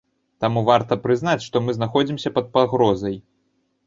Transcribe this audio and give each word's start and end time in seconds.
Таму 0.43 0.61
варта 0.69 0.95
прызнаць, 1.03 1.43
што 1.47 1.61
мы 1.65 1.75
знаходзімся 1.77 2.29
пад 2.39 2.49
пагрозай. 2.57 3.15